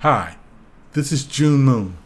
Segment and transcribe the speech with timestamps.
[0.00, 0.36] Hi,
[0.92, 1.96] this is June Moon,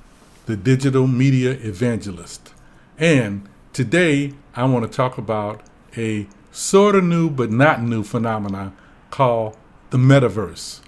[0.46, 2.54] the digital media evangelist.
[2.96, 5.62] And today I want to talk about
[5.96, 8.76] a sort of new but not new phenomenon
[9.10, 9.56] called
[9.90, 10.82] the metaverse.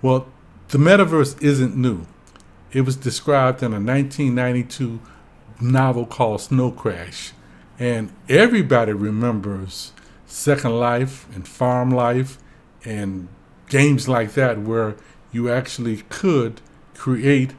[0.00, 0.28] Well,
[0.68, 2.06] the metaverse isn't new.
[2.72, 5.00] It was described in a 1992
[5.60, 7.32] novel called Snow Crash.
[7.80, 9.92] And everybody remembers
[10.24, 12.38] Second Life and Farm Life
[12.84, 13.26] and
[13.68, 14.94] games like that where
[15.32, 16.60] you actually could
[16.94, 17.54] create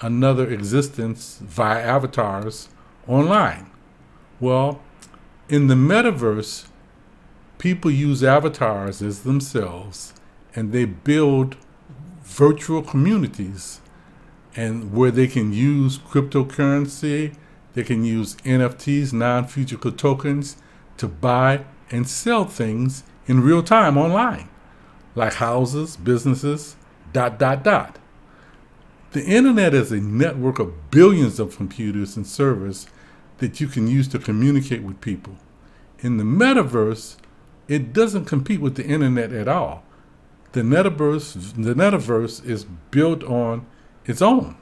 [0.00, 2.68] another existence via avatars
[3.06, 3.70] online.
[4.38, 4.80] Well,
[5.48, 6.66] in the metaverse,
[7.58, 10.14] people use avatars as themselves
[10.54, 11.56] and they build
[12.22, 13.80] virtual communities
[14.56, 17.36] and where they can use cryptocurrency,
[17.74, 20.56] they can use NFTs, non-fungible tokens
[20.96, 24.48] to buy and sell things in real time online,
[25.14, 26.76] like houses, businesses,
[27.12, 27.98] dot dot dot.
[29.12, 32.86] The internet is a network of billions of computers and servers
[33.38, 35.36] that you can use to communicate with people.
[35.98, 37.16] In the metaverse,
[37.66, 39.82] it doesn't compete with the internet at all.
[40.52, 43.66] The metaverse, the metaverse is built on
[44.04, 44.56] its own,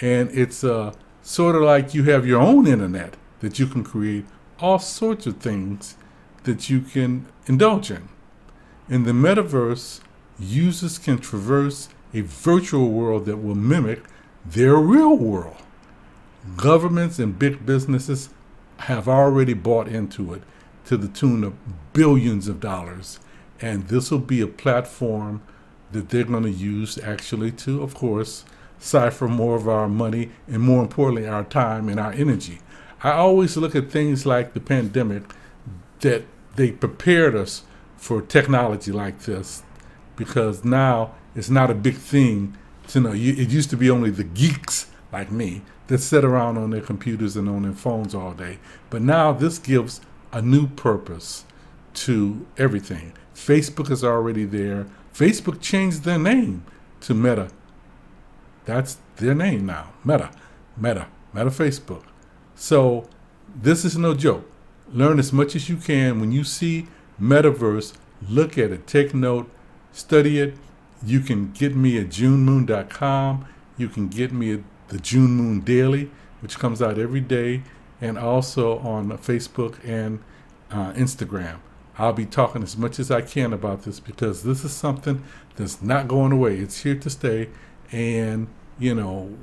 [0.00, 0.92] and it's uh,
[1.22, 4.24] sort of like you have your own internet that you can create
[4.60, 5.96] all sorts of things
[6.44, 8.08] that you can indulge in.
[8.88, 10.00] In the metaverse,
[10.38, 14.02] users can traverse a virtual world that will mimic
[14.44, 15.56] their real world.
[16.56, 18.30] Governments and big businesses
[18.78, 20.42] have already bought into it
[20.84, 21.54] to the tune of
[21.92, 23.18] billions of dollars.
[23.60, 25.42] And this will be a platform
[25.92, 28.44] that they're going to use actually to, of course,
[28.78, 32.60] cipher more of our money and more importantly, our time and our energy.
[33.02, 35.22] I always look at things like the pandemic
[36.00, 36.24] that
[36.56, 37.62] they prepared us
[37.96, 39.62] for technology like this
[40.16, 42.56] because now it's not a big thing
[42.88, 43.12] to know.
[43.12, 47.36] It used to be only the geeks like me that sit around on their computers
[47.36, 48.58] and on their phones all day.
[48.90, 50.00] But now this gives
[50.32, 51.44] a new purpose
[51.94, 53.12] to everything.
[53.34, 54.86] Facebook is already there.
[55.14, 56.64] Facebook changed their name
[57.00, 57.48] to Meta.
[58.64, 59.92] That's their name now.
[60.04, 60.30] Meta.
[60.76, 61.06] Meta.
[61.32, 62.02] Meta Facebook.
[62.54, 63.08] So
[63.54, 64.50] this is no joke.
[64.92, 66.20] Learn as much as you can.
[66.20, 66.88] When you see
[67.20, 67.94] metaverse,
[68.28, 69.48] look at it, take note,
[69.96, 70.54] study it.
[71.04, 73.46] You can get me at junemoon.com.
[73.76, 77.62] You can get me at the June Moon Daily, which comes out every day,
[78.00, 80.22] and also on Facebook and
[80.70, 81.58] uh, Instagram.
[81.98, 85.24] I'll be talking as much as I can about this because this is something
[85.56, 86.58] that's not going away.
[86.58, 87.48] It's here to stay,
[87.90, 88.48] and
[88.78, 89.34] you know,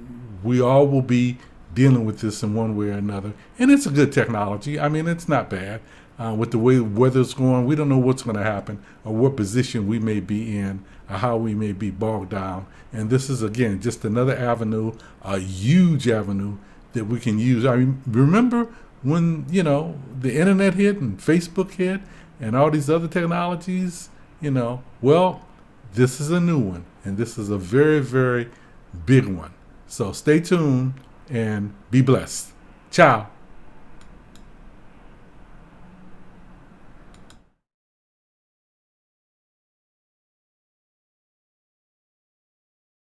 [0.44, 1.40] we all will be
[1.74, 3.34] dealing with this in one way or another.
[3.58, 4.80] And it's a good technology.
[4.80, 5.82] I mean, it's not bad.
[6.20, 9.16] Uh, with the way the weather's going, we don't know what's going to happen or
[9.16, 12.68] what position we may be in or how we may be bogged down.
[12.92, 14.94] And this is, again, just another avenue,
[15.24, 16.58] a huge avenue
[16.94, 17.66] that we can use.
[17.66, 18.68] I mean, remember
[19.02, 22.02] when, you know, the internet hit and Facebook hit
[22.40, 24.10] and all these other technologies,
[24.40, 25.42] you know, well,
[25.94, 26.86] this is a new one.
[27.04, 28.50] And this is a very, very
[29.06, 29.54] big one.
[29.88, 30.94] So stay tuned
[31.30, 32.52] and be blessed.
[32.92, 33.33] Ciao.